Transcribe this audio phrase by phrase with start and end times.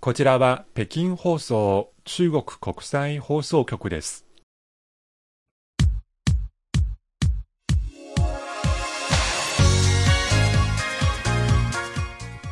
[0.00, 4.24] こちらは北京放送中国国際放送局です。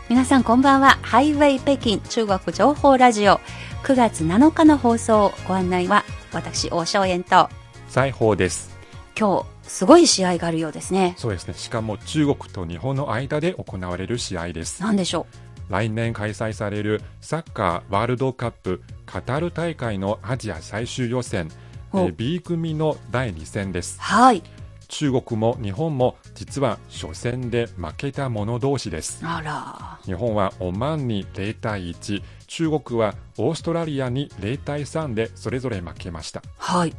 [0.09, 0.99] 皆さんこんばんは。
[1.03, 3.39] ハイウェイ北京中国情報ラジオ
[3.85, 7.49] 9月7日の放送ご案内は私、大正円と
[7.89, 8.77] 西宝です。
[9.17, 11.15] 今日すごい試合があるようですね。
[11.17, 11.55] そうですね。
[11.55, 14.83] しかも中国と日本の間で行われる試合です。
[14.83, 15.29] 何でしょ
[15.69, 21.49] 来年開催されるサッカーワールドカップカタール大会のアジア最終予選、
[21.95, 24.03] えおー B 組の第2戦ですう。
[24.03, 24.43] はい。
[24.89, 29.21] 中国も日本も実は初戦で負けた者同士です。
[29.25, 29.99] あら。
[30.05, 36.43] 日本はオマーンに0対1、中国はオーストラリアに0対3でそれぞれ負けました。
[36.59, 36.95] はい。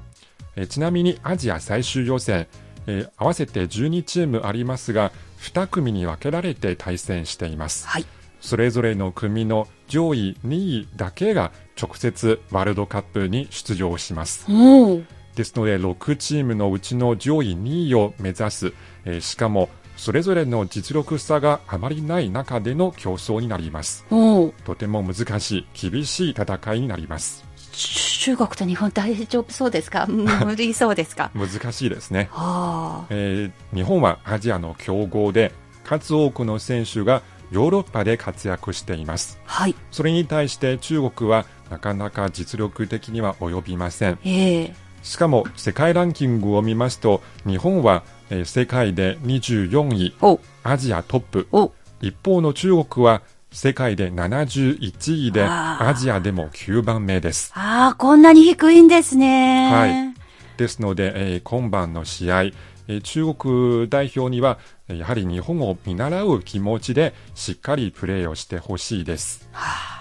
[0.55, 2.47] えーちなみにアジア最終予選、
[2.88, 7.88] えー合わせて12チームありますが、2組に分けられて対戦しています。
[7.88, 8.05] はい。
[8.40, 11.52] それぞれの組の上位2位だけが
[11.82, 14.45] 直接ワールドカップに出場します。
[14.50, 15.02] おお。
[15.36, 18.73] ですので6チームのうちの上位2位を目指す、
[19.06, 24.06] えーしかもそれぞれの実力差があまりない中での競争になります。
[24.11, 24.54] おお。
[24.64, 27.44] とても難しい、厳しい戦いになります。
[27.72, 30.06] 中国と日本大丈夫そうですか？
[30.09, 31.31] 無理そうですか？
[31.33, 32.30] 難しいですね。
[32.31, 33.06] はあ。
[33.09, 35.52] えー日本はアジアの強豪で、
[35.83, 39.40] 数多くの選手がヨーロッパで活躍しています。
[39.45, 39.76] はい。
[39.92, 44.20] それに対して中国はなかなか実力的には及びません。
[44.23, 44.73] ええ
[45.04, 51.48] しかも世界ランキングを見ますと、日本は、えー世界で24位、おアジアトップ。
[51.54, 57.52] お一方の中国は世界で71位で、アジアでも9番目です。
[57.56, 59.72] ああ、こんなに低いんですね。
[59.72, 60.14] はい。
[60.58, 62.44] ですので、えー今晩の試合、
[62.88, 69.49] えー中国代表には、えーやはり日本を見習う気持ちでしっかりプレーをしてほしいです。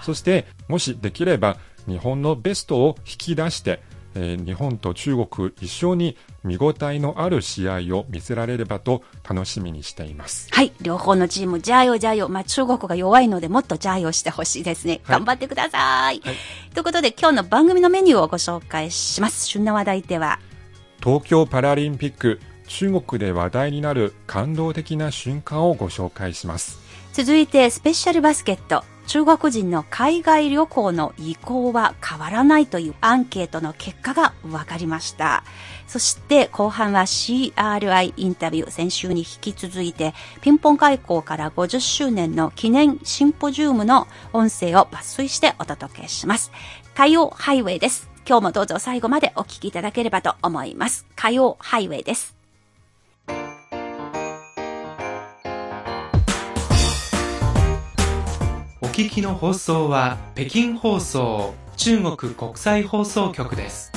[0.03, 3.81] そして、もしできれば、日本のベストを引き出して、
[4.15, 10.47] えー日本と中国一緒に見応えのある試合を見せられればと楽しみにしています。
[10.51, 10.71] はい。
[10.81, 12.29] 両方のチーム、ジャイオジャイオ。
[12.29, 15.01] まあ、中国が弱いので、もっとジャイオしてほしいですね。
[15.03, 16.21] はい頑張ってください。
[16.23, 16.35] はい
[16.73, 19.47] ということで、今日の番組のメニューをご紹介します。
[19.47, 20.39] 旬な話題では、
[21.03, 26.79] 東京パラリンピック、中国で話題になる感動的な瞬間をご紹介します。
[27.13, 28.83] 続いて、スペシャルバスケット。
[29.07, 35.45] 中国人の海外旅行の意向は変わらないというアンケートの結果が分かりました。
[35.87, 38.69] そして後半は CRI インタビュー。
[38.69, 46.51] 先週に引き続いて、ピンポン開港から50周年の記念シンポジウムの音声を抜粋してお届けします。
[46.93, 48.09] 火曜ハイウェイです。
[48.27, 51.05] 今日もどうぞ最後までお聞きいただければと思います。
[51.15, 52.36] 火曜ハイウェイです。
[58.97, 63.91] 聞きの放送は北京放送中国国際放送局です。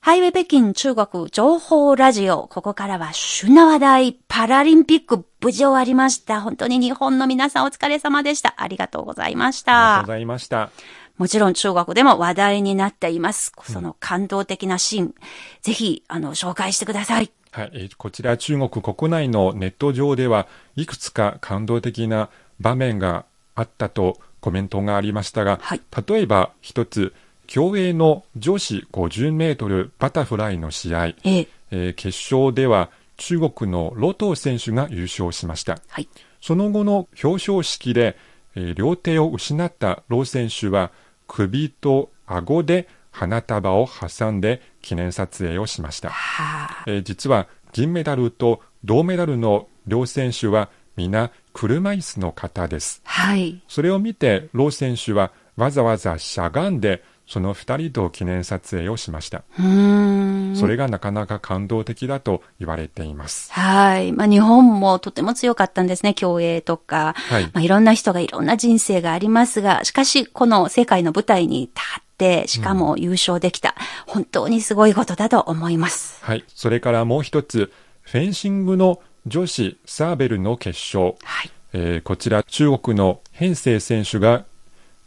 [0.00, 2.48] ハイウェイ北京中国情報ラジオ。
[2.48, 6.40] ここからは旬な話題、パラリンピック無事終わりました。
[6.40, 8.54] 本当に日本の皆さんお疲れ様でした。
[8.56, 10.12] ありがとうございましたありがとうご。
[10.14, 10.70] ざいました。
[11.18, 13.52] もちろん中国でも話題になっています。
[13.64, 15.14] その感動的なシーン、
[15.60, 17.30] ぜひ、あの、紹介してください。
[17.54, 22.28] はい、えーこちら中国国内のネット上ではいくつか感動的な
[22.58, 27.14] 場面があったとコメントがありましたが、はい例えば一つ、
[27.46, 35.78] 競泳の女子50メートルバタフライの試合、ええ、えー決勝では中国のロトー選手が優勝しました。
[35.86, 36.08] はい。
[36.40, 38.16] その後の表彰式で、
[38.56, 40.90] えー両手を失ったロー選手は
[41.28, 46.10] 首と顎で花束を挟んで記念撮影をしました。
[46.10, 53.00] はあ、えー実は銀メダルと銅メダルの両選手は皆車椅子の方です。
[53.04, 53.60] はい。
[53.66, 59.44] それを見てロー選手はわざわざしゃがんでその二人と記念撮影をしました。
[59.58, 60.56] うーん。
[60.56, 63.50] それがなかなか感動的だと言われています。
[63.52, 64.12] はい。
[64.12, 66.14] まあ、日本もとても強かったんですね。
[66.14, 67.14] 競泳とか。
[67.16, 72.04] はいまあ、いろんな人がいろんな人生がありますが、しかし、この世界の舞台に立って、
[72.46, 73.74] しかも優勝できた。
[74.06, 76.18] 本当にすごいことだと思います。
[76.24, 76.44] はい。
[76.48, 77.72] それからもう一つ、
[78.02, 81.16] フェンシングの女子サーベルの決勝。
[81.22, 81.50] はい。
[81.72, 84.44] えーこちら中国のヘンセイ選手が、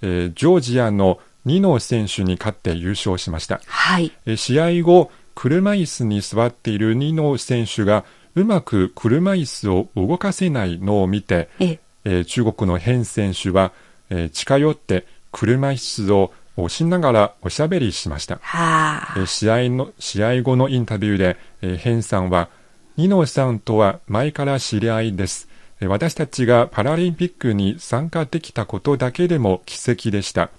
[0.01, 3.61] えージョージアのニノ選手に勝って優勝しました。
[3.65, 4.11] はい。
[4.25, 8.03] えー試合後、車椅子に座っているニノ選手が
[8.35, 13.71] うまく車椅子を動かせないのを見て、ええ、えー中国のヘン選手は、
[14.09, 18.39] えー近寄って車椅子を押しながらおしゃべりしました。
[18.41, 19.13] はあ。
[19.17, 22.49] えー試合の、試合後のインタビューで、えーヘンさんは、
[22.97, 25.47] ニノさんとは前から知り合いです。
[25.81, 30.49] 私たちがパラリンピックに参加できたことだけでも奇跡でした。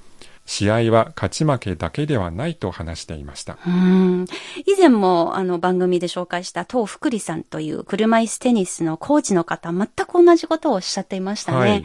[0.49, 3.59] 試合は勝ち負けだけではないと話していました。
[3.67, 4.25] うん
[4.65, 11.59] 以前もあの番組で紹介した東福利さんという車椅子テニスのコーチの方、全く同じことをおっしゃっていましたね。
[11.59, 11.85] はい、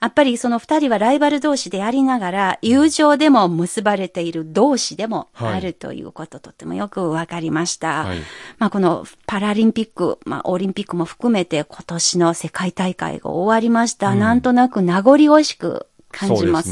[0.00, 8.04] やっぱりその二人はライバル同士でありながら、友情でも結ばれている同士でもあるということ、はい、とてもよくわかりました。
[8.04, 8.18] はい、
[8.58, 14.10] まあこのパラリンピック、まあオリンピックも含めて今年の世界大会が終わりました。
[14.10, 16.70] うん、なんとなく名残惜しく感じます。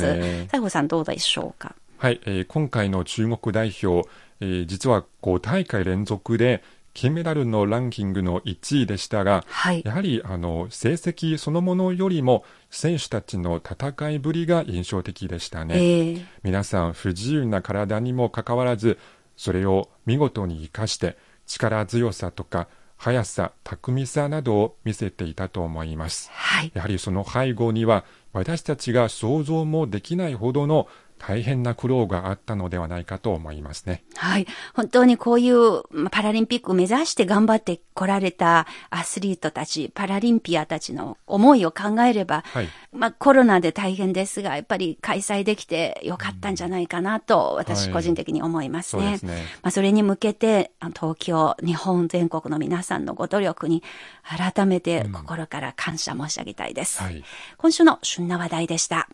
[0.50, 1.74] 西郷、さんどうでしょうか？
[1.98, 4.08] はい、えー、今回の中国代表、
[4.40, 6.62] えー、実は5大会連続で
[6.94, 18.98] 金メダルのランキングの1位でしたが、はい、やはりあの成績そのものよりも選手たちの戦いぶりが印象的でしたね、えー、皆さん不自由な体にもかかわらず
[19.36, 21.16] それを見事に生かして
[21.46, 22.68] 力強さとか
[23.02, 30.87] 速さ巧みさなどを見せていたと思います、はい、やはりその背後には私たちが想像もできないほどの
[31.24, 34.02] 大変な苦労があったのではないかと思いますね。
[34.16, 34.46] はい。
[34.74, 49.06] 本当にこういうパラリンピックを目指して頑張ってこられたアスリートたち、パラリンピアたちの思いを考えれば、はい、まあコロナで大変ですが、やっぱり開催できてよかったんじゃないかなと、私個人的に思いますね。
[49.06, 53.84] はい、そねまあそれに向けて、東京、日本全国の皆さんのご努力に
[54.25, 56.98] 改めて心から感謝申し上げたいです。
[57.00, 57.25] うんはい、
[57.58, 59.08] 今週の旬な話題でした。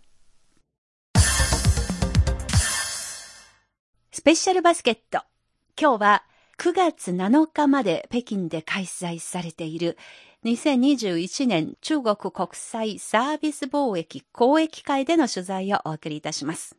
[4.18, 5.20] スペシャルバスケット。
[5.80, 6.24] 今日は
[6.58, 9.96] 9月7日まで北京で開催されている
[10.44, 16.76] 2021年中国国際サービス貿易交易会での取材をお送りいたします。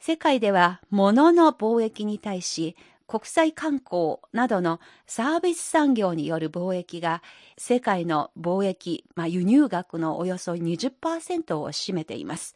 [0.00, 2.74] 世界では物の貿易に対し
[3.06, 7.22] 国際観光などのサービス産業による貿易が
[7.58, 12.54] 世界の貿易、まあ、輸入額のおよそ20%を占めています。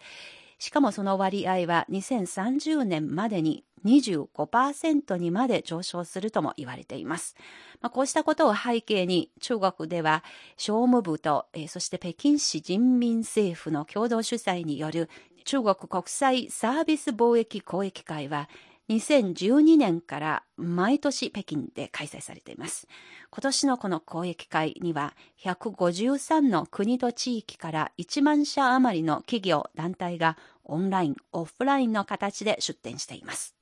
[0.61, 7.35] しかもその割合は2030年までに25%にまで上昇するとも言われています。
[7.81, 10.25] まあ、こうしたことを背景に中国では
[10.56, 15.09] 商務部と、えー、そして北京市人民政府の共同主催による
[15.44, 18.49] 中国国際サービス貿易交易会は
[18.91, 22.88] 2012年から毎年北京で開催されています。
[23.31, 33.59] 今年のこの交易会には153の国と地域から1万社余りの企業、団体がオンライン、オフラインの形で出展しています。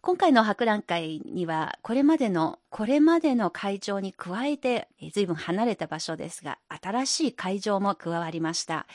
[0.00, 8.86] 今回の博覧会には、これまでの、これまでの会場に加えて、随分離れた場所ですが、新しい会場も加わりました。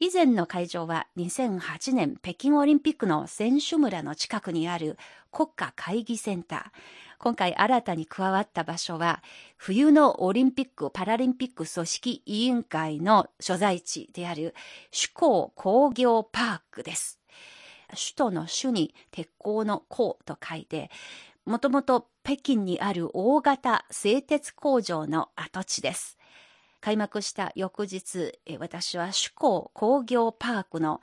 [0.00, 4.98] 以前の会場は2008年北京オリンピックの選手村の近くにある
[5.32, 6.62] 国家会議センター。
[7.18, 9.22] 今回新たに加わった場所は、
[9.56, 14.54] 冬のオリンピック・パラリンピック組織委員会の所在地である
[14.92, 17.19] 首港工業パークです。
[17.94, 20.90] 首都の首に鉄鋼の鋼と書いて、
[21.44, 26.18] もともと北京にある大型製鉄工場の跡地です。
[26.80, 31.00] 開幕した翌日、私は首港工業パークの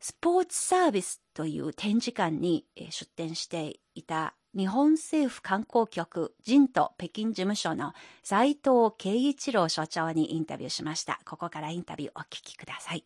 [0.00, 7.92] スポーツサービスという展示館に出展していた日本政府観光局人と北京事務所の
[8.22, 11.20] 斉藤慶一郎所長にインタビューしました。
[11.24, 13.04] ここからインタビューお聞きください。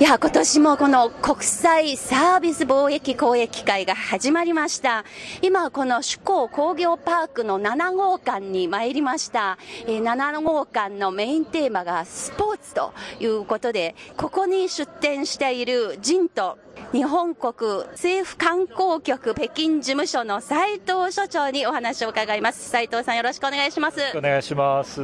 [0.00, 5.04] いや、今年もこの国際サービス貿易交易会が始まりました。
[5.40, 9.56] 今、この首港工業パークの7号館に参りました。
[9.86, 16.58] え、7号館のメインテーマがスポーツということで、ここに出展しているジンと
[16.92, 17.52] 日本国
[17.92, 22.68] 政府観光局北京事務所の斉藤所長にお話を伺います。
[22.68, 24.00] 斉藤さんよろしくお願いします。
[24.16, 25.00] お願いします。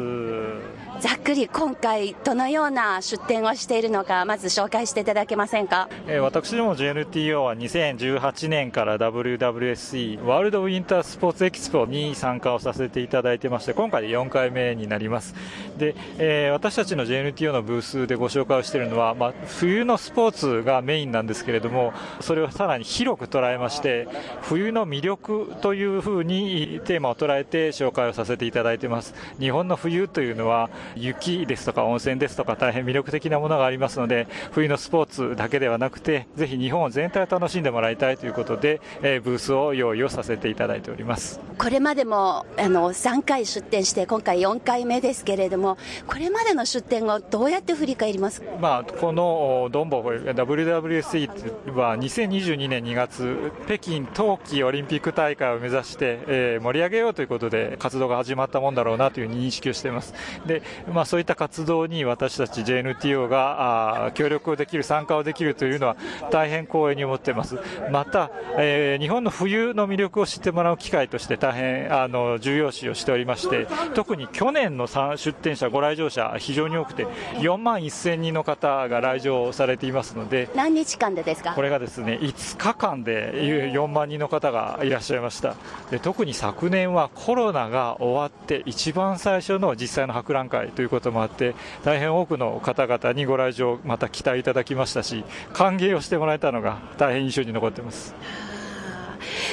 [1.00, 5.88] ざっくり今回どのような出展をしているのか、まず紹介していただけませんか？
[6.06, 15.34] えー、私ども JNTO は2018年から WWSE ワールドウィンタースポーツエキスポに参加をさせていただいてまして、今回で4回目になります。
[15.78, 24.08] で、えー、私たちの JNTO のブースでご紹介をしているのは、まあ、冬のスポーツがメインなんですけれども、それをさらに広く捉えまして
[24.42, 29.14] 冬の魅力というふうにテーマを捉えて紹介をさせていただいています。
[29.38, 41.40] 日本の冬というのは雪ですとか温泉ですとか大変魅力的なものがありますので冬のスポーツだけではなくてぜひ日本全体を楽しんでもらいたいということで、えー、ブースを用意をさせていただいております。
[41.58, 48.42] これまでもあの3回出展して今回4回目ですけれどもこれまでの出展をどうやって振り返ります？
[48.60, 60.14] まあ、このドンボ WWC は2022年2月北京冬季オリンピック大会を目指して、えー、盛り上げようということで活動が始まったもんだろうなという認識をしています。
[60.46, 65.96] で、まあ、そういった活動に私たち JNTO があ協力できる参加をできるというのは
[66.30, 67.56] 大変光栄に思っています。
[67.90, 77.06] また、えー、日本の冬の魅力を知ってもらう機会として大変あの重要視をしておりまして特に去年の出展者ご来場者非常に多くて
[77.38, 81.54] 4万1000人の方が来場されていますので何日間でですか？
[81.54, 83.32] これがですね5日間で
[83.72, 85.54] 4万人の方がいらっしゃいました
[85.90, 98.14] で特に昨年はコロナが終わって一番最初の実際の博覧会ということもあって大変多くの方々にご来場また期待いただきましたし歓迎をしてもらえたのが大変印象に残っています。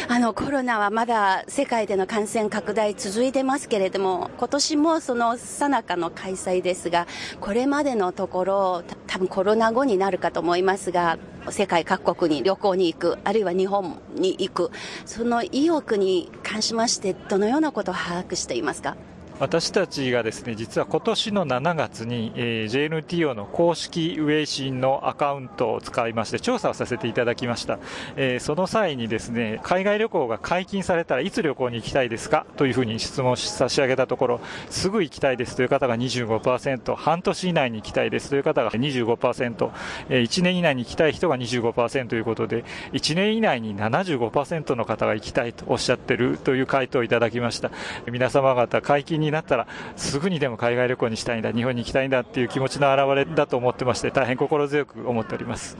[0.07, 7.07] あのコロナはまだ世界での感染拡大続いてますけれども今年もそのさなかの開催ですが
[7.39, 11.17] これまでのところ多分コロナ後になるかと思いますが
[11.49, 14.71] 世界各国に旅行に行くあるいは日本に行く
[15.05, 18.95] その意欲に関しましてどのようなことを把握していますか？
[19.41, 27.79] 私たちがですね実は今年の7月に、えー、JNTO の公式ウェイシンのアカウントを使いまして調査をさせていただきました、
[28.17, 32.45] えー、その際にですね海外旅行が解禁されたらいつ旅行に行きたいですか？
[32.55, 35.55] というふうに質問差し上げたところすぐ行きたいです。
[35.55, 38.29] という方が25%半年以内に行きたいです。
[38.29, 39.71] という方が25%、
[40.09, 47.71] えー、1年以内に行きたい人が25%ということで1年以内に75%の方が行きたいとおっしゃってるという回答をいただきました。
[48.05, 55.77] 皆様方解禁になったらすぐにでも海外旅行にしたいんだ日本に行きたいんだっていう気持ちの表れだと思ってまして大変心強く思っております。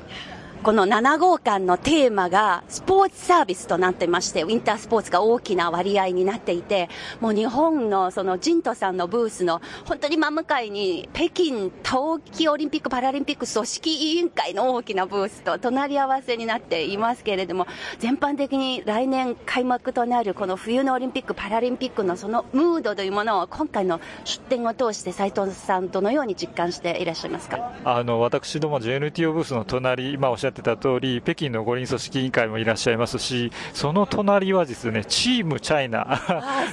[0.64, 6.88] この7号館のテーマがスポーツサービスとなってまして、ウィンタースポーツが大きな割合になっていて、
[7.20, 17.66] もう日本のそのジントさんのブースの本当に真向かいに北京冬季オリンピック・パラリンピック組織委員会の大きなブースと隣り合わせになっていますけれども、
[17.98, 27.72] 全般的に来年開幕となるこの冬のオリンピック・パラリンピックのそのムードというものを今回の出展を通して斉藤さんどのように実感していらっしゃいますか？
[27.84, 36.22] あの私ども JNTO ブースの隣、今おっしゃってた通り、北京の五輪組織委員会もいらっしゃいますし、その隣はですね、チームチャイナ、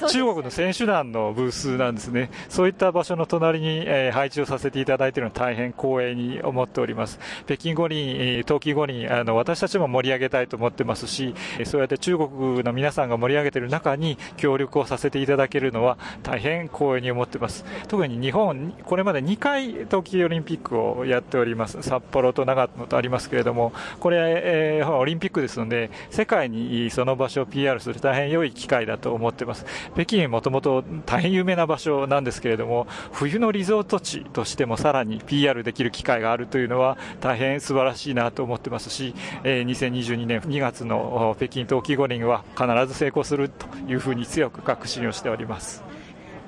[0.07, 2.29] 中国の選手団のブースなんですね。
[2.49, 7.19] そういった場所の隣に、えー、配置をさせていただいているのは大変光栄に思っております。
[7.45, 11.33] 北京五輪、冬季五輪、あの、私たちも盛り上げたいと思ってますし、
[11.65, 17.65] そうやって中国の皆さんが盛り上げている中に協力をさせていただけるのは大変光栄に思ってます。
[17.87, 21.81] 特に日本、これまで2回冬季オリンピックをやっております。
[21.81, 23.68] 札幌と長野とありますけれども、
[23.99, 29.65] これ、えー、オリンピックですので、世界にその場所を PR する大変良い機会だと思ってます。
[29.93, 45.88] 北京もともと大変有名な場所なんですけれども、冬のリゾート地としてもさらに PR できる機会があるというのは大変素晴らしいなと思ってますし、えー、2022年2月の北京冬季五輪は必ず成功するというふうに強く確信をしております。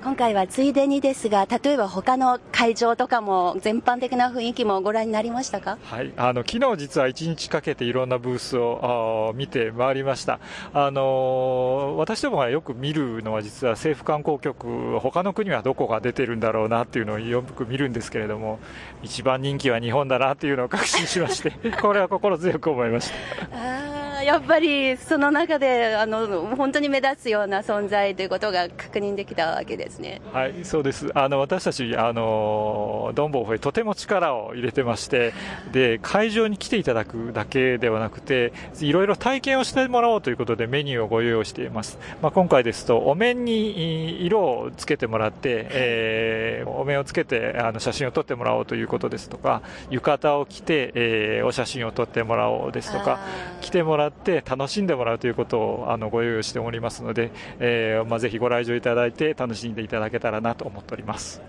[0.03, 5.77] 今回はついでにですが、例えば他の会場とかも全般的な雰囲気もご覧になりましたか？
[5.84, 10.39] はい、あの昨日実は1日かけていろんなブースを見て回りました。
[10.74, 18.60] あの私どもがよく見るのは実は政府観光局、他の国はどこが出てるんだろうなっていうのをよく見るんですけれども、
[19.03, 24.11] 一番人気は日本だなっていうのを確信しまして、 これは心強く思いました。
[24.24, 30.22] やっぱりその中であの本当に目立つような存在ということが確認できたわけですね。
[30.32, 31.10] はい、そうです。
[31.13, 35.34] あの私たちあのドンボーフへとても力を入れてまして、
[35.72, 41.98] で会場に来ていただくだけではなくて、いろいろ体験をしてもらおうということでメニューをご用意しています。
[42.22, 53.20] まあ今回ですとお面に色をつけてもらって、えー、お面をつけてあの写真を撮ってもらおうということですとか、浴衣を着て、えー、お写真を撮ってもらおうですとか、
[53.62, 61.41] 来てもらって楽しんでもらうということをあのご用意しておりますので、えーまあ、ぜひご来場いただいて楽しんでいただけたらなと思っております。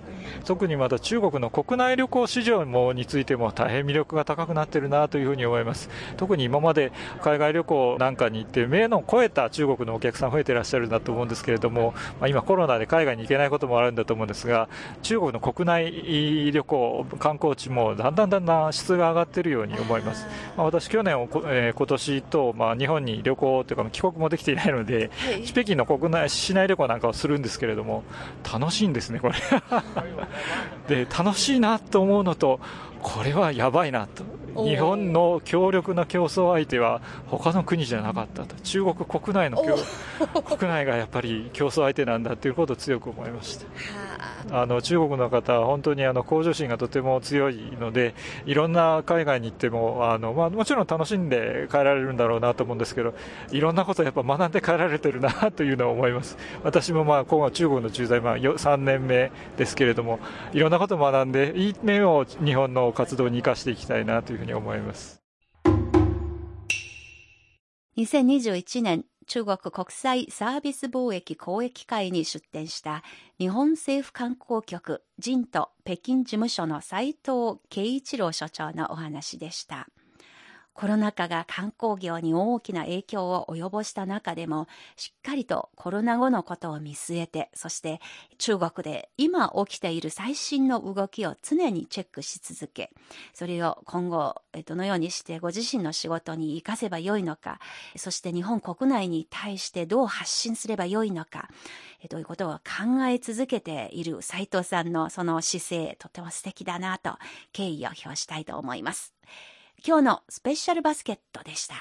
[0.45, 5.89] 特にまた中国の国内旅行市場もについても大変魅力が高くなっているなというふうに思います。
[6.17, 14.69] 特に今まで海外旅行なんかに行って目の超えた中国のお客さん増えていらっしゃるんだと思うんですけれども、まあ、今コロナで海外に行けないこともあるんだと思うんですが、
[15.03, 20.27] 中国の国内旅行、観光地もだんだんだんだん質が上がっているように思います。
[20.57, 21.15] まあ、私去年、
[21.47, 28.05] えー、今年と、まあ、日本に旅行というか帰国もできていないので、はい、北京の国内市内旅行なんかをするんですけれども、
[28.51, 29.35] 楽しいんですね、これ。
[30.88, 32.61] で楽しいなと思うのと
[33.02, 34.25] これはやばいなと。
[34.55, 38.55] 日本の強力な競争相手は他の国じゃなかったと。
[38.57, 39.57] 中国国内の
[40.43, 43.64] 国内がやっぱり競争相手なんだということを強く思いました
[44.50, 48.14] あの中国の方は本当にあの向上心がとても強いので
[48.47, 53.14] いろんな海外に行ってもあの、まあ、もちろん楽しんで帰られるんだろうなと思うんですけど
[53.50, 56.37] いろんなことをやっぱ学んで帰られてるなというのを思います。
[56.62, 60.19] 私もまあ今後中国の駐在、まあ、3年目ですけれども
[60.52, 65.23] いろんなことを学んでいい面を日本の活動に生かしていきたいなというふうに思います。
[67.97, 73.02] 2021年中国国際サービス貿易交易会に出展した
[73.38, 79.88] 日本政府観光局人と北京事務所の斉藤慶一郎所長のお話でした。
[80.75, 88.00] コロナ禍が観光業に大きな影響を及ぼした中でも、しっかりとコロナ後のことを見据えて、そして
[88.38, 92.91] 中国で今起きている最新の動きを常にチェックし続け、
[93.35, 97.61] それを今後どのようにしてご自身の仕事に活かせばよいのか、
[97.97, 101.49] そして日本国内に対してどう発信すればよいのか、
[102.09, 107.17] ということを考え続けている斉藤さんのその姿勢、とても素敵だなと
[107.52, 109.14] 敬意を表したいと思います。
[109.85, 111.75] 今日のスペシャルバスケットでした。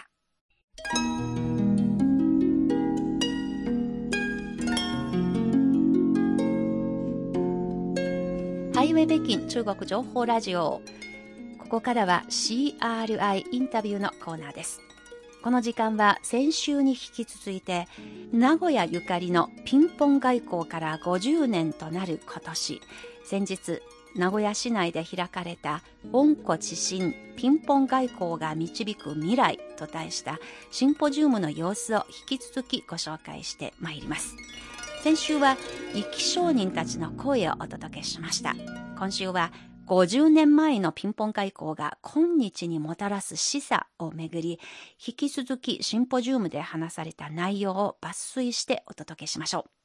[8.74, 10.81] ハイウェイ北京中国情報ラジオ。
[11.60, 14.79] ここからは CRI インタビューのコーナーです。
[15.43, 17.88] この時間は先週に引き続いて
[18.34, 22.81] 名古屋ゆかりのピンポン外交から50年となる今年
[23.24, 23.81] 先日
[24.15, 30.39] 名古屋市内で開かれた温故知新ピンポン外交が導く未来と題した
[30.70, 34.36] シンポジウムの様子を引き続きご紹介してまいります。
[35.03, 35.58] 先週は
[35.94, 38.53] 生き証人たちの声をお届けしました。
[38.98, 39.51] 今週は
[39.88, 44.60] 50年前のピンポン外交が今日にもたらす示唆をめぐり、
[45.06, 49.80] 引き続きシンポジウムで話された内容を抜粋してお届けしましょう。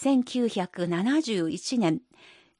[0.00, 2.00] 1971年、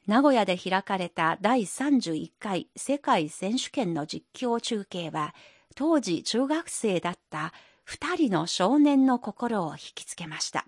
[0.09, 5.37] 名古屋で開かれた第31回世界選手権の実況中継は、
[5.76, 7.52] 当時中学生だった
[7.85, 10.66] 二人の少年の心を引きつけました。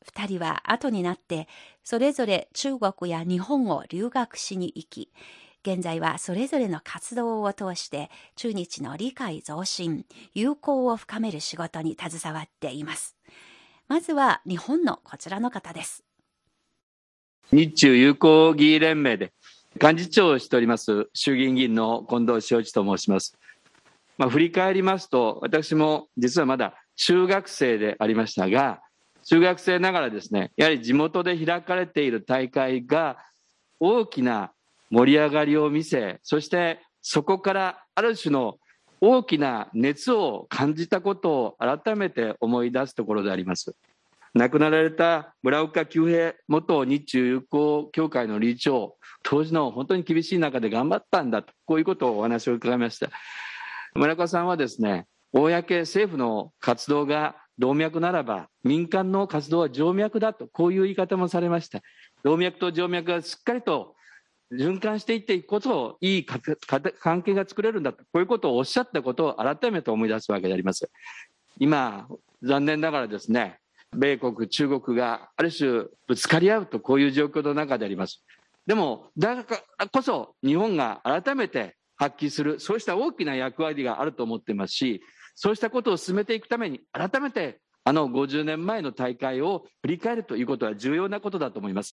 [0.00, 1.46] 二人は後になって
[1.84, 5.12] それぞれ中国や日本を留学しに行き、
[5.62, 13.17] 現在はそれぞれの活動を通して中日の理解増進、友好を深める仕事に携わっています。
[13.88, 16.04] まずは日本のこちらの方です。
[17.50, 19.32] 日中友好議員連盟で
[19.80, 23.38] 幹事長をしております衆議院議員の近藤昭一と申します。
[24.18, 28.82] まあ、振り返りますと、私も実はまだ中学生でありましたが、
[29.24, 33.16] 中学生ながらですね、やはり地元で開かれている大会が
[33.80, 34.52] 大きな
[34.90, 38.58] 盛り上がりを見せ、そしてそこからある種の
[39.00, 43.74] 大きな熱を感じたことを改めて思い出すところであります。
[44.34, 53.10] 亡くなられた村岡久平元日中友好協会の理事長、当時の本当に厳しい中で頑張ったんだと、こういうことをお話を伺いました。
[53.94, 61.80] 村岡さんはですね、公政府の活動が動脈ならば民間の活動は静脈だと、こういう言い方もされました。
[62.22, 63.94] 動脈と静脈がしっかりと
[64.52, 70.90] 循環していっていくことをいい関係が作れるんだと、こういうことをおっしゃったことを改めて思い出すわけであります。
[71.58, 72.08] 今、
[72.42, 73.58] 残念ながらですね、
[73.96, 78.24] 米国、中国がある種ぶつかり合うとこういう状況の中であります。
[78.66, 85.02] でも、だからこそ日本が改めて発揮する、そうした大きな役割があると思っていますし、
[85.34, 91.96] そうしたことを進めていくために、改めてあの50年前の大会を振り返るということは重要なことだと思います。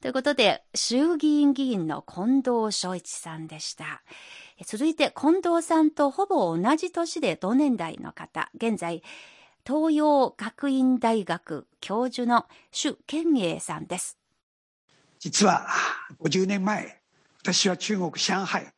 [0.00, 4.02] ということで、衆議院議員の近藤昭一さんでした。
[4.64, 9.02] 続いて、近藤さんとほぼ同じ年で同年代の方、現在、
[9.66, 14.16] 東洋学院大学教授の朱健英さんです。
[15.18, 15.66] 実は、
[16.20, 17.00] 50年前、
[17.42, 18.72] 私は中国上海、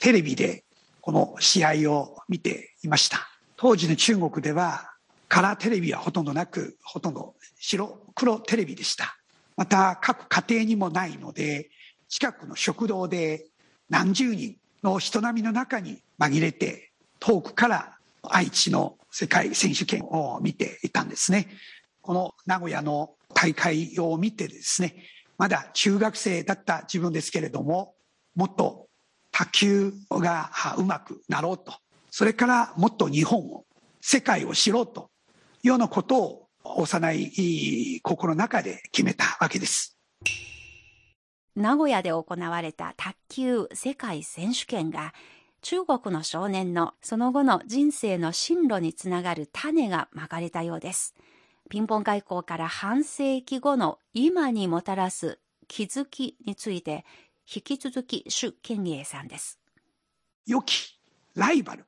[0.00, 0.64] テレビで
[1.02, 3.18] この試合を見ていました。
[3.56, 4.94] 当時の中国では、
[5.28, 9.18] カラーテレビはほとんどなく、ほとんど白黒テレビでした。
[9.56, 11.70] また各家庭にもないので
[12.08, 13.46] 近くの食堂で
[13.88, 21.48] 何十人の人並みの中に紛れて遠くから愛知の世界選手権を見ていたんですね。
[22.00, 24.96] この名古屋の大会を見てですね
[25.38, 27.94] まだ中学生だった自分ですけれども
[28.34, 28.88] もっと
[29.32, 31.74] 卓球がうまくなろうと
[32.10, 33.64] それからもっと日本を
[34.00, 35.10] 世界を知ろうと
[35.62, 39.96] いうようなことを幼い心の中で決めたわけです。
[41.54, 45.14] 名古屋で行われた卓球世界選手権が
[45.62, 51.14] 中国の少年のその後の人生の進路につながる種がまかれたようです。
[51.70, 57.04] ピンポン外交から半世紀後の今にもたらす気づきについて
[57.52, 59.60] 引き続き朱健英さんです。
[60.46, 60.98] 良き
[61.34, 61.84] ライバル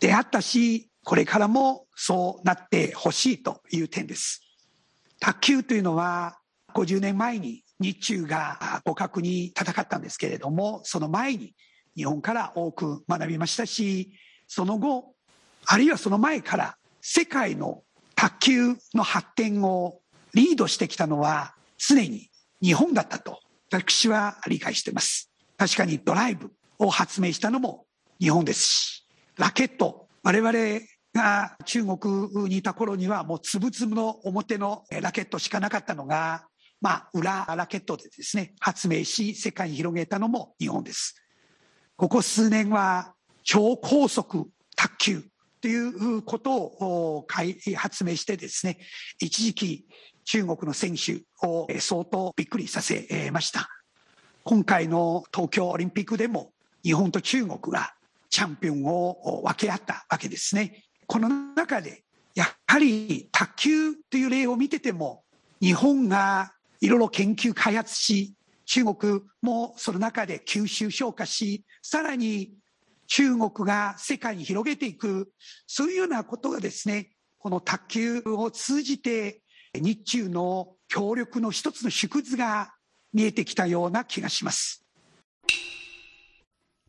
[0.00, 4.42] であったし、これからもそうなってほしいという点です。
[5.20, 6.38] 卓球というのは
[6.74, 11.54] 50年前に日中が互角に戦ったんですけれども、その前に
[11.96, 14.12] 日本から多く学びましたし、
[14.46, 15.14] その後、
[15.66, 17.82] あるいはその前から世界の
[18.14, 20.00] 卓球の発展を
[20.34, 22.30] リードしてきたのは常に
[22.62, 25.30] 日本だったと私は理解しています。
[25.56, 27.86] 確かにドライブを発明したのも
[28.20, 30.52] 日本ですし、ラケット、我々
[31.14, 36.46] が中国にいた頃にはもうつぶつぶの表のラケットしかなかったのが、
[36.80, 41.16] まあ、裏ラケットでですね、発明し世界に広げたのも日本です。
[41.96, 45.24] ここ数年は超高速卓球
[45.60, 47.26] ということを
[47.76, 48.78] 発明してですね、
[49.20, 49.86] 一時期
[50.24, 53.68] 中国の選手を相当びっくりさせました。
[54.44, 57.94] 今回の東京オリンピックでも日本と中国が
[58.28, 60.84] チャンピオンを分け合ったわけですね。
[61.06, 65.24] この中でやはり卓球という例を見てても
[65.60, 68.34] 日本がいろいろ研究開発し
[68.64, 72.54] 中国もその中で吸収消化しさらに
[73.06, 75.30] 中国が世界に広げていく
[75.66, 79.42] そういうようなことがですねこの卓球を通じて
[79.74, 82.74] 日中の協力の一つの縮図が
[83.12, 84.84] 見えてきたような気がします。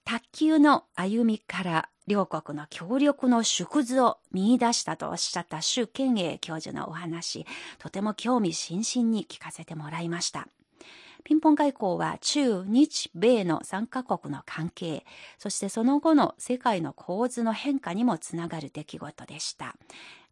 [0.05, 7.45] 卓球の歩みから両国の協力の縮図を見出したとおっしゃった朱健英教授のお話、
[7.79, 10.47] とても興味津々に聞かせてもらいました。
[11.23, 15.05] ピンポン外交は中日米の3カ国の関係、
[15.37, 19.75] そしてその後の世界の構図の変化にもつながる出来事でした。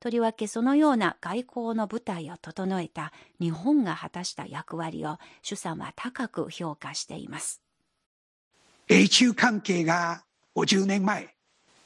[0.01, 7.61] とりわけそのような外交の舞台を整えた日本が果たした役割を主さんは高く評価しています。
[8.87, 11.33] 米中関係が50年前、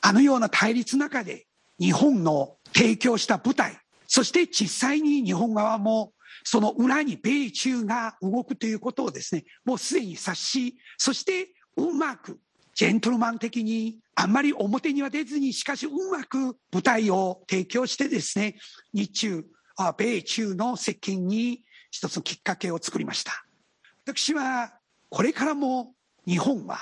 [0.05, 1.47] あのような対立の中で
[1.79, 6.13] 日本の提供した舞台、そして実際に日本側も
[6.43, 12.39] その裏に米中が動くということをですね、もうすでに察し、そしてうまく、
[12.75, 18.57] ジェントルマン的に、あんまり表には出ずに、しかしうまく舞台を提供してですね、
[18.93, 19.43] 日中、
[19.97, 23.43] 米中の接近に一つのきっかけを作りました。
[24.05, 24.77] 私は、
[25.09, 25.95] これからも
[26.27, 26.77] 日本は、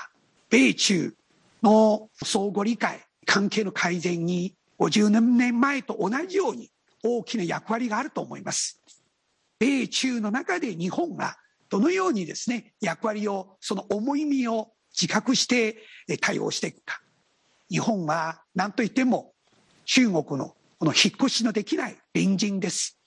[0.50, 1.16] 米中
[1.62, 6.70] の相互理解、関係の改善に50年前と同じように
[7.02, 8.80] 大きな役割があると思います。
[9.58, 11.36] 米中の中で日本が
[11.68, 15.82] どのようにですね、役割を、その重い身を自覚して
[16.20, 17.00] 対応していくか。
[17.68, 19.32] 日本は何といっても
[19.84, 22.98] 中国のこの引っ越しのできない隣人です。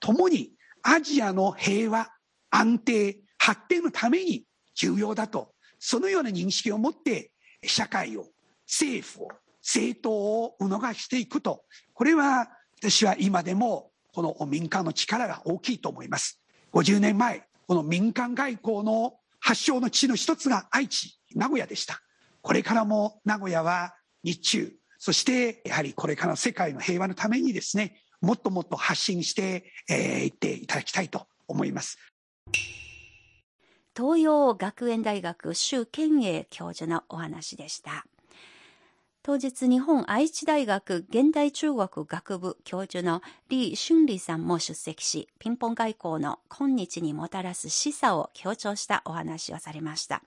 [0.00, 0.52] 共に
[0.82, 2.08] アジアの平和、
[2.50, 7.32] 安定、発展のために重要だと、そのような認識を持って
[7.64, 8.28] 社会を、
[8.66, 9.28] 政府を、
[9.66, 12.48] 政党を促していくと、これは
[12.80, 16.40] 私は今でもこの民間の力が大きいと思います。
[16.72, 22.00] 50年前、この民間外交の発祥の地の一つが愛知、名古屋でした。
[22.42, 31.98] これからも名古屋は日中、そしてやはりこれからの世界の平和のためにですね、もっともっと発信してい、えー、っていただきたいと思います。
[33.96, 38.06] 東洋学園大学周健英教授のお話でした。
[39.26, 50.22] 当日日本愛知大学現代中国学部教授の李春里さんも出席し、ピンポン外交の今日にもたらす示唆を強調したお話をされました。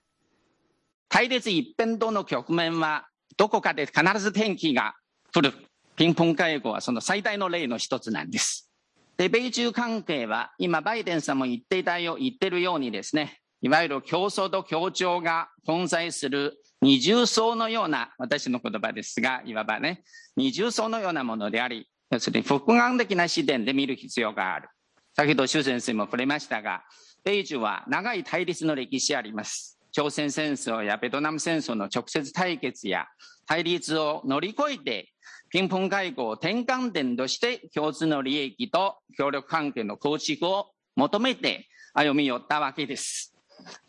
[1.08, 3.08] 対立一辺倒の局面は、
[3.38, 4.96] どこかで必ず転機が
[5.34, 5.54] 来る。
[5.96, 8.70] ピンポン外交はその最大の例の一つなんです。
[9.16, 20.04] で、米中関係は、今バイデンさんも言っていたよ、言ってるようにですね、いわゆる競争と協調が混在する二重層のような、私の言葉ですが、いわばね、
[20.38, 24.70] 二重層のようなものであり、要するに複眼的な視点で見る必要がある。
[25.16, 26.84] 先ほど周先生も触れましたが、
[27.26, 29.78] 米中は長い対立の歴史あります。
[29.92, 33.08] 朝鮮戦争やベトナム戦争の直接対決や
[33.46, 35.12] 対立を乗り越えて、
[35.50, 43.36] ピンポン外交を転換点として共通の利益と協力関係の構築を求めて歩み寄ったわけです。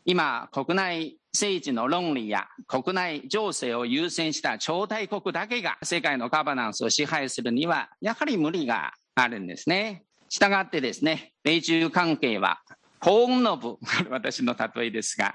[0.05, 10.05] 今、国内政治の論理や国内情勢を優先した超大国だけが世界のガバナンスを支配するには、やはり無理があるんですね。
[10.29, 12.61] したがってですね、米中関係は
[13.01, 13.79] 幸運の部、
[14.11, 15.35] 私の例えですが、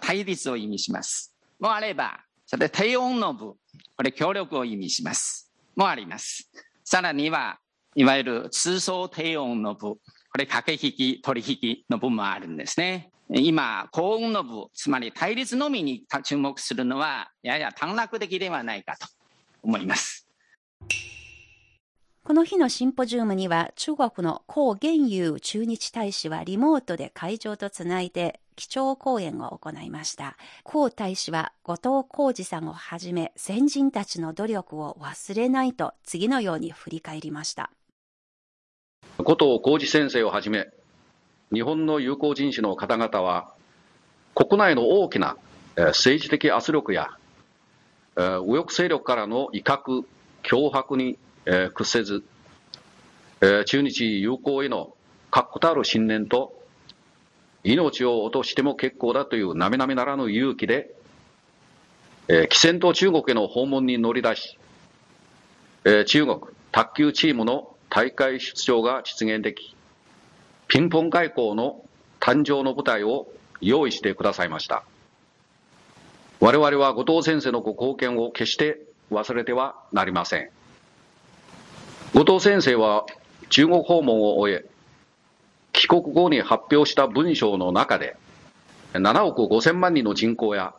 [0.00, 1.34] 対立を意味します。
[1.60, 3.54] もあれば、それ低温の部、
[3.96, 5.52] これ協力を意味します。
[5.76, 6.50] もあります。
[6.84, 7.58] さらには、
[7.94, 9.98] いわゆる通奏低音の部、こ
[10.36, 13.12] れ駆け引き、取引の部もあるんですね。
[13.30, 19.06] 今、幸運の部、つまり対立のみに注目するのは、やや短絡的ではないかと
[19.62, 20.28] 思います。
[22.24, 30.38] この日のシンポジウムには中国の江元友駐日大使はリモートで会場とつないで基調講演を行いました。
[30.64, 37.70] 江大使は後藤浩二さんをはじめ先人たちの努力を忘れないと次のように振り返りました。
[39.18, 40.68] 後藤浩二先生をはじめ
[41.52, 43.52] 日本の友好人士の方々は
[44.34, 45.36] 国内の大きな
[45.76, 47.16] 政治的圧力や
[48.16, 50.04] 右翼勢力からの威嚇、
[50.44, 51.18] 脅迫に、
[51.74, 52.22] 屈せず、
[53.66, 54.94] 中日友好への
[55.30, 56.54] 確固たる信念と、
[57.64, 60.94] 命を落としても結構だという並々なめならぬ勇気で、
[62.28, 64.58] えー、汽船と中国への訪問に乗り出し、
[66.06, 66.40] 中国
[66.72, 69.73] 卓球チームの大会出場が実現でき、
[70.74, 71.84] ピンポン外交の
[72.18, 73.28] 誕生の舞台を
[73.60, 74.82] 用意してくださいました。
[76.40, 78.80] 我々は後藤先生のご貢献を決して
[79.12, 80.50] 忘れてはなりません。
[82.12, 83.06] 後藤先生は
[83.50, 84.64] 中国訪問を終え、
[85.72, 88.16] 帰国後に発表した文章の中で、
[88.94, 90.74] 7億5千万人の人口や、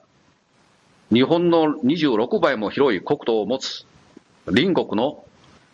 [1.10, 3.86] 日本の26倍も広い国土を持つ
[4.46, 5.24] 隣国の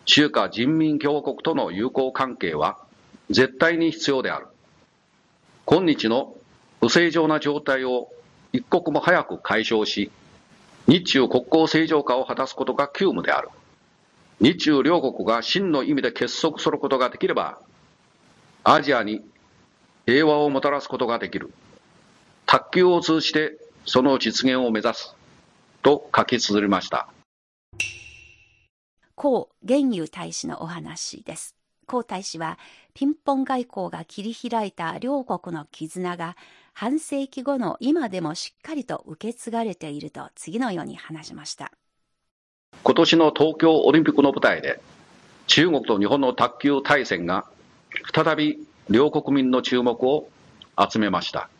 [0.04, 2.78] 中華人民共和国との友好関係は
[3.30, 4.46] 絶対に必要である。
[5.64, 6.34] 今日の
[6.80, 8.10] 不正常な状態を
[8.52, 10.10] 一刻も早く解消し、
[10.86, 13.48] 日中国交正常化を果たすことが急務である。
[14.40, 17.60] 日中両国が真の意味で結束することができれば、
[18.64, 19.22] アジアに
[20.06, 21.52] 平和をもたらすことができる。
[22.46, 23.56] 卓球を通じて
[23.86, 25.14] その実現を目指す。
[25.82, 27.08] と書き綴りました。
[29.16, 31.61] 江元友大使のお話です。
[31.92, 32.58] 江大使は、
[32.94, 36.36] ピンポン外交が切り開いた両国の絆が
[36.72, 41.70] 半世紀後の今でもしっかりと受け継がれていると次のように話しました。
[42.82, 44.80] 今年の東京オリンピックの舞台で、
[45.46, 47.44] 中国と日本の卓球対戦が
[48.14, 50.28] 再び両国民の注目を
[50.90, 51.50] 集めました。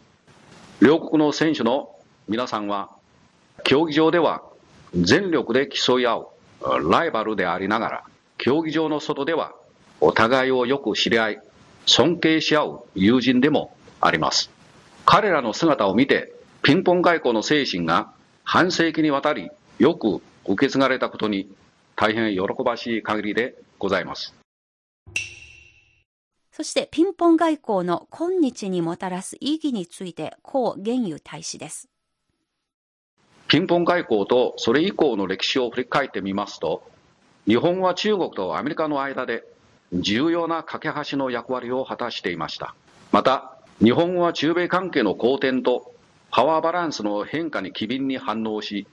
[0.81, 1.95] 両国の選手の
[2.29, 2.90] 皆さんは、
[3.64, 4.42] 競技場では
[4.95, 8.05] 全力で競い合うライバルでありながら、
[8.38, 9.53] 競技場の外では
[10.05, 11.43] お互いをよく知り合い、
[11.87, 14.51] 尊敬し合う友人でもあります。
[15.07, 18.12] 彼らの姿を見て、ピンポン外交の精神が
[18.43, 21.49] 半世紀にわたりよく受け継がれたことに
[21.95, 24.35] 大変喜ばしい限りでございます。
[26.51, 31.88] そしてピンポン外交の今日にもたらす意義について、江元友大使です。
[33.47, 36.83] ピンポン外交とそれ以降の歴史を振り返ってみますと、
[37.47, 39.45] 日本は中国とアメリカの間で
[39.92, 42.74] 重要な架け橋の役割を果たしていました。
[43.11, 45.92] また、日本は中米関係の好転と
[46.31, 48.87] パワーバランスの変化に機敏に反応し、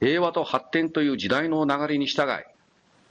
[0.00, 2.44] 平和と発展という時代の流れに従い、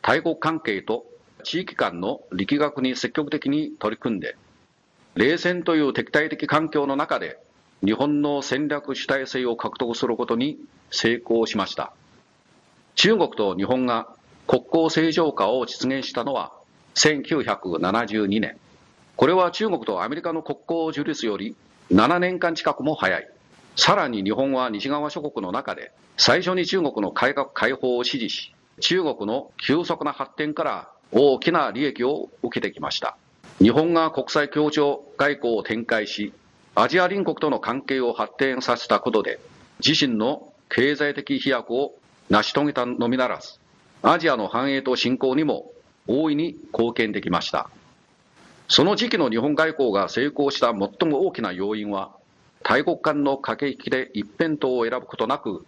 [0.02, 1.06] 大国関係と
[1.44, 4.36] 地域間の力学に積極的に取り組んで、
[5.14, 7.38] 冷戦という敵対的環境の中で、
[7.86, 10.58] 日本の戦略主体性を獲得することに
[10.90, 11.94] 成功しました。
[12.96, 14.08] 中国と日本が
[14.48, 16.52] 国交正常化を実現したのは
[16.96, 18.58] 1972年。
[19.16, 21.56] これは中国とアメリカの国交樹立より
[21.92, 23.28] 7年間近くも早い。
[23.76, 33.18] さらに日本は西側諸国の中で最初に中国の改革開放を支持し、中国の急速な発展から大きな利益を受けてきました。
[33.60, 36.34] 日本が国際協調外交を展開し、
[36.74, 39.40] アジア隣国との関係を発展させたことで、
[39.86, 41.94] 自身の経済的飛躍を
[42.30, 43.60] 成し遂げたのみならず、
[44.04, 45.72] アジアの繁栄と振興にも
[46.08, 47.70] 大いに貢献できました。
[48.68, 52.16] その時期の日本外交が成功した最も大きな要因は、
[52.64, 55.66] 大国間の駆け引きで一辺倒を選ぶことなく、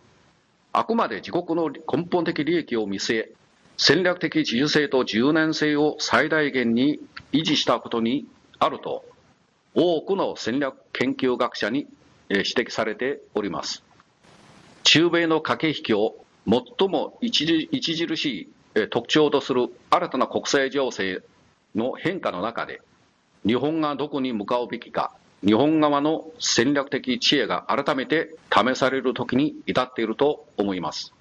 [0.72, 3.32] あくまで自国の根本的利益を見据え、
[3.78, 7.00] 戦略的自由性と柔軟性を最大限に
[7.32, 8.26] 維持したことに
[8.60, 9.04] あると、
[9.76, 11.88] 多くの戦略研究学者に
[12.30, 13.84] 指摘されております。
[14.84, 16.16] 中米の駆け引きを
[16.48, 18.50] 最も著しい
[18.90, 21.22] 特徴とする新たな国際情勢
[21.76, 22.82] の変化の中で、
[23.46, 31.14] 日本がどこに向かうべきか、日本側の戦略的知恵が改めて試される時に至っていると思います。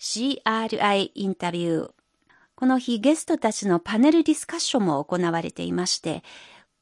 [0.00, 1.90] CRI インタビュー
[2.54, 6.24] この日ゲストたちのパネルディスカッションも行われていまして、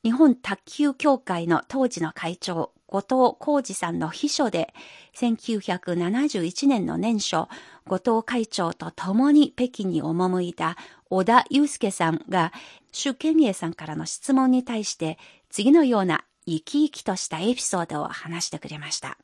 [0.02, 4.72] 日本卓球協会の当時の会長、後藤浩二さんの秘書で、
[5.16, 7.48] 1971年の年初、
[7.86, 10.76] 後藤会長と共に北京に赴いた
[11.10, 12.52] 小田祐介さんが、
[12.92, 15.18] 朱健英さんからの質問に対して、
[15.50, 19.18] 次のような生き生きとしたエピソードを話してくれました。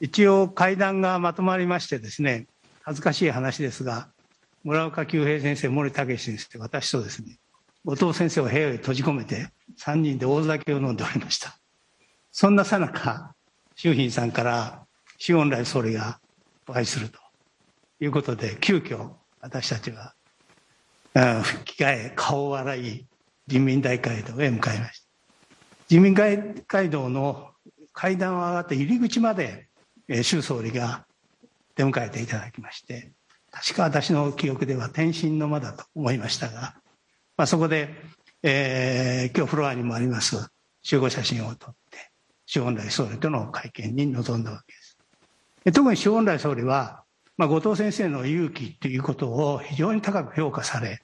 [0.00, 2.48] 一応会談がまとまりましてですね、
[2.82, 4.08] 恥ずかしい話ですが、
[4.64, 7.38] 村岡久平先生、森武先生、私とですね、
[7.84, 11.61] 後藤先生を部屋に閉じ込めて、3人で大酒を飲んでおりました。
[12.32, 13.34] そんなさなか、
[13.76, 14.86] 周品さんから
[15.18, 16.18] 周恩来総理が
[16.66, 17.18] お会いすると
[18.00, 20.14] いうことで、急遽私たちは、
[21.42, 23.06] 吹き替え、顔を洗い、
[23.46, 25.06] 人民大会堂へ向かいました。
[25.88, 27.50] 人民大会堂の
[27.92, 29.68] 階段を上がって入り口まで、
[30.22, 31.04] 周総理が
[31.76, 33.12] 出迎えていただきまして、
[33.50, 36.76] 確か私の記憶では天津の間だと思いましたが、
[37.36, 37.90] まあ、そこで、
[38.42, 40.48] えー、今日フロアにもあります
[40.80, 42.11] 集合写真を撮って、
[42.54, 44.98] 周恩来総理との会見に臨んだわけです。
[45.72, 47.02] 特に周恩来総理は、
[47.38, 51.00] まあ、後藤先生の勇気ということを非常に高く評価され、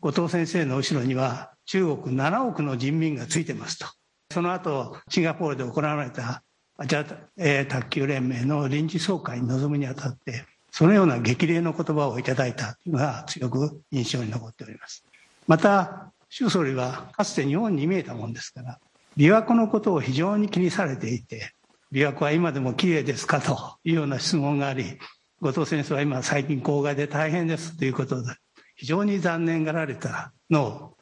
[0.00, 3.86] 後藤先生の後ろには中国7億の人民がついてますと。
[4.32, 6.42] その後、シンガポールで行われた
[6.78, 7.04] アジア、
[7.36, 15.04] えー、卓球連盟の臨時総会に臨むにあたって、そのような激励の言葉をいただいたというのが強く印象に残っております。
[15.46, 18.78] また、習総理はかつて日本に見えたもんですから、
[19.16, 21.52] 琵琶湖のことを非常に気にされていて、
[21.90, 24.98] 琵琶湖は今でも綺麗ですかというような質問があり、
[25.40, 28.34] 後藤先生は今最近公害で大変ですということで、
[28.74, 30.96] 非常に残念がられたのを、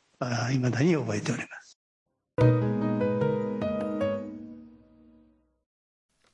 [0.53, 1.79] いまだに覚えております。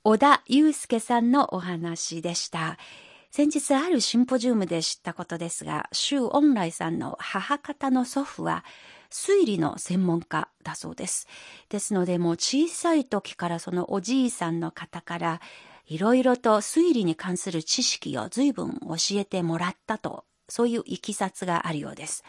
[0.02, 2.76] 小田祐介さんのお話でした。
[3.30, 8.64] 先日あるシンポジウムで知ったことですが、周恩来さんの母方の祖父は、
[9.10, 11.26] 推理の専門家だそうです。
[11.68, 15.40] ですので、もう小さい時からそのおじいさんの方から、
[15.86, 22.24] いろいろと推理に関する知識を随分教えてもらったと、そういういきさつがあるようです。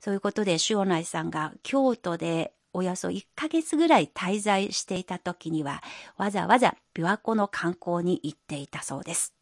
[0.00, 5.82] そういうことで、周恩来さんが京都でおよそ1ヶ月ぐらい滞在していた時には、
[6.16, 9.32] わざわざ琵琶湖の観光に行っていたそうです。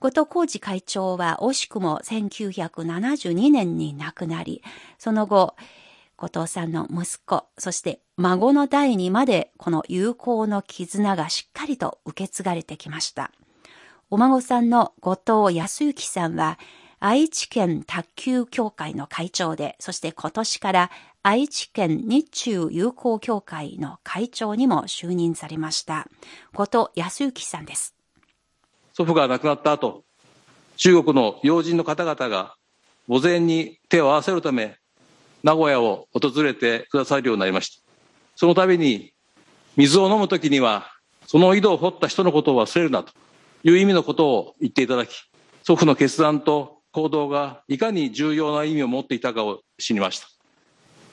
[0.00, 4.62] 後藤浩二会長は惜しくも1972年に亡くなり、
[4.98, 5.54] その後、
[6.24, 13.30] 後藤さんの息子、そして孫の代にまでこの友好の絆がしっかりと受け継がれてきました。
[14.08, 16.58] お孫さんの後藤康之さんは、
[16.98, 20.90] 愛知県卓球協会の会長で、そして今年から
[21.22, 26.08] 愛知県日中友好協会の会長にも就任されました。
[26.54, 27.94] 後藤康之さんです。
[28.94, 30.04] 祖父が亡くなった後、
[30.78, 32.54] 中国の要人の方々が
[33.08, 34.78] 墓前に手を合わせるため、
[35.44, 37.86] 名古屋を訪れてくださるようになりました。
[38.34, 39.12] その度に、
[39.76, 40.90] 水を飲むときには、
[41.26, 43.12] その井戸を掘った人のことを忘れるなと
[43.62, 45.10] いう意味のことを言っていただき、
[45.62, 50.28] 祖父の決断と行動がいかに重要な意味を持っていたかを知りました。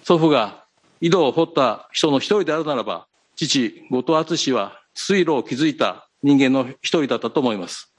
[0.04, 0.66] 祖父が
[1.02, 7.94] 井戸を掘った人の一人であるならば、父、後藤敦は水路を築いた人間の一人だったと思います。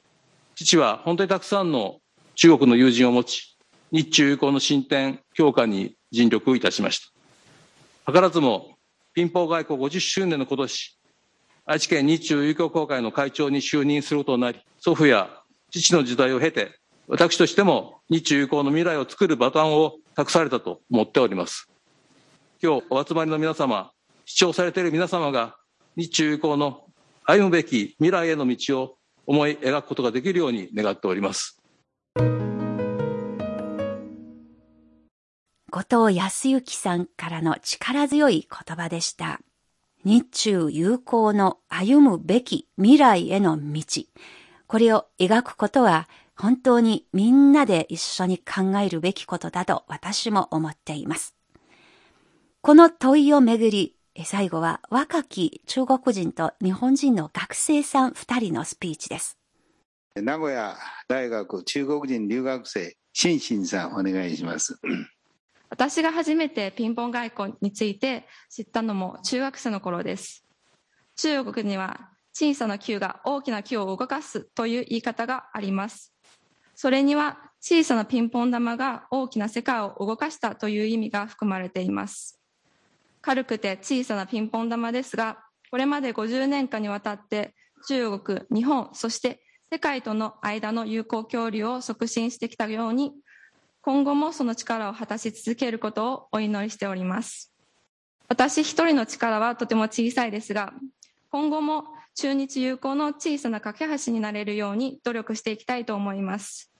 [0.55, 1.99] 父は本当にたくさんの
[2.37, 3.59] 中国の友人を持ち、
[3.91, 7.01] 日中友好の進展、強化に尽力いたしまし
[8.07, 8.13] た。
[8.13, 8.77] 図らずも、
[9.15, 10.99] ピンポー外交50周年の今年、
[11.65, 15.31] 愛知県日中友好協会の会長に就任することになり、祖父や
[15.71, 21.69] 父の時代を経て、私としても日中友好の未来を作るバトンを託されたと思っております。
[22.63, 23.91] 今日お集まりの皆様、
[24.25, 25.57] 視聴されている皆様が
[25.97, 26.85] 日中友好の
[27.25, 28.97] 歩むべき未来への道を
[29.27, 31.61] 思い描くことができるように願っております。
[35.73, 39.41] 後藤康之さんからの力強い言葉でした。
[40.05, 43.83] 日中友好の歩むべき未来への道。
[44.67, 51.35] これを描くことは本当にみんなで一緒に考えるべきことだと私も思っています。
[52.61, 59.39] この問いをめぐり、最後は若き中国人と日本人の学生さん2人のスピーチです。
[60.17, 60.77] 名古屋
[61.09, 64.79] 大学中国人留学生、シンシンさんお願いします。
[65.73, 70.45] 私が初めてピンポン外交について知ったのも中学生の頃です。
[71.17, 76.13] 中国には小さな球が大きな球を動かすという言い方があります。
[76.75, 82.39] それには小さなピンポン玉が大きな世界を動かしたという意味が含まれています。
[83.23, 85.39] 軽くて小さなピンポン玉ですが、
[85.71, 87.55] これまで50年間にわたって
[87.89, 89.43] 中国、日本、そして
[89.73, 93.13] 世界との間の友好交流を促進してきたように、
[93.83, 97.53] 今後もその力を果たし続けることをお祈りしております。
[98.29, 100.73] 私一人の力はとても小さいですが、
[101.31, 106.73] 今後も中日友好の小さな架け橋になれるように努力していきたいと思います。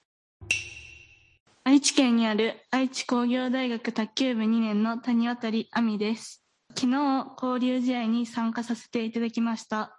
[1.65, 6.45] 愛知県にある愛知工業大学卓球部2年の谷渡亜美です。
[6.69, 9.97] 昨日、交流試合に参加させていただきました。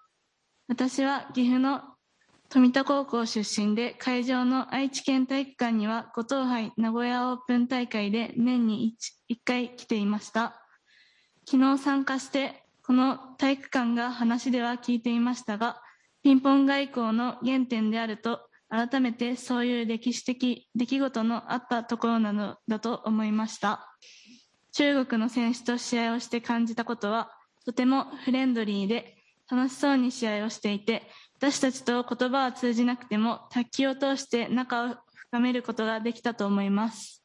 [0.68, 1.93] 私は岐阜の
[2.54, 8.94] 富田高校出身で、会場の愛知県体育館には五島杯名古屋オープン大会で年に
[9.28, 10.62] 1, 1回来ていました。
[11.50, 15.82] 昨日参加して、この体育館が話では聞いていましたが、
[16.22, 18.38] ピンポン外交の原点であると
[18.68, 23.94] 改めてそういう歴史的出来事のあったところなのだと思いました
[24.72, 27.30] 中国の選手と試合をして感じたことは
[27.66, 29.18] とてもフレンドリーで
[29.50, 31.02] 楽しそうに試合をしていて
[31.38, 37.22] 私たちと言葉は通じなくても卓球を通して仲を深めることができたと思います。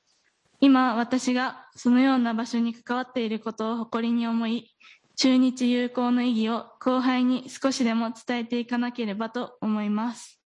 [0.62, 4.76] 今私がそのような場所に関わっていることを誇りに思い
[5.16, 10.39] 中日友好の意義を後輩に少しでも伝えていかなければと思います。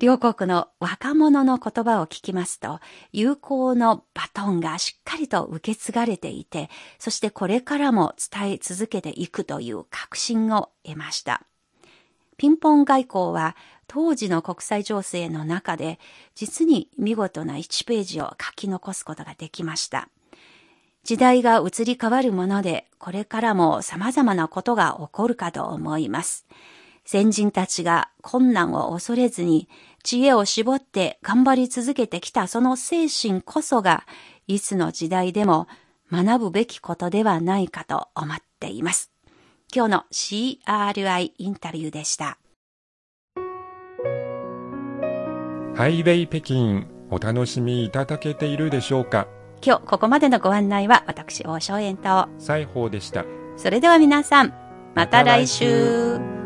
[0.00, 2.80] 両国の若者の言葉を聞きますと、
[3.12, 11.42] 友好のバトンがしっかりと受け継がれていて、そしてこれからも伝え続けていくという確信を得ました。
[12.38, 13.54] ピンポン外交は
[13.88, 15.98] 当時の国際情勢の中で
[16.34, 20.08] 実に見事な1ページを書き残すことができました。
[21.04, 26.46] 時代が移り変わるもので、これからも様々なことが起こるかと思います。
[27.04, 29.68] 先人たちが困難を恐れずに
[30.02, 34.04] 知恵を絞って頑張り続けてきたその精神こそが
[34.46, 35.68] いつの時代でも
[36.10, 39.10] 学ぶべきことではないかと思っています。
[39.74, 42.38] 今日の CRI インタビューでした。
[45.76, 49.28] ハイウェイ北京お楽しみいただけているでしょうか？
[49.62, 53.24] 今日ここまでのご案内は私、大正円と西宝でした。
[53.56, 54.52] それでは皆さん、
[54.94, 56.39] また来週。